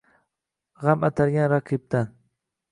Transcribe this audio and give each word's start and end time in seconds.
G’am 0.85 1.05
atalgan 1.11 1.47
raqibdan. 1.55 2.13